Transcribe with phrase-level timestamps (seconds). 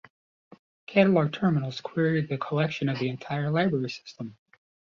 [0.87, 4.35] Catalog terminals query the collection of the entire library system.